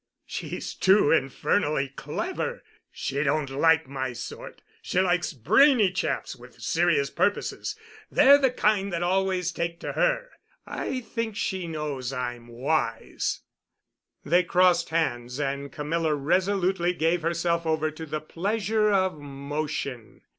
"She's 0.25 0.73
too 0.73 1.11
infernally 1.11 1.89
clever. 1.89 2.63
She 2.91 3.21
don't 3.21 3.51
like 3.51 3.87
my 3.87 4.13
sort. 4.13 4.63
She 4.81 4.99
likes 4.99 5.31
brainy 5.31 5.91
chaps 5.91 6.35
with 6.35 6.59
serious 6.59 7.11
purposes. 7.11 7.75
They're 8.11 8.39
the 8.39 8.49
kind 8.49 8.91
that 8.91 9.03
always 9.03 9.51
take 9.51 9.79
to 9.81 9.91
her. 9.91 10.31
I 10.65 11.01
think 11.01 11.35
she 11.35 11.67
knows 11.67 12.11
I'm 12.11 12.47
'wise.'" 12.47 13.41
They 14.25 14.41
crossed 14.41 14.89
hands, 14.89 15.39
and 15.39 15.71
Camilla 15.71 16.15
resolutely 16.15 16.93
gave 16.93 17.21
herself 17.21 17.67
over 17.67 17.91
to 17.91 18.07
the 18.07 18.21
pleasure 18.21 18.89
of 18.89 19.19
motion. 19.19 20.21